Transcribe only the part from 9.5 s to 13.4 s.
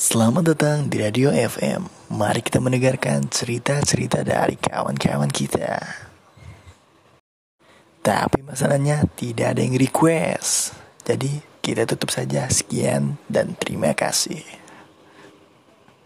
ada yang request. Jadi kita tutup saja. Sekian